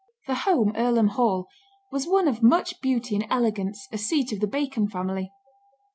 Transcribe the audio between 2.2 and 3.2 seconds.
of much beauty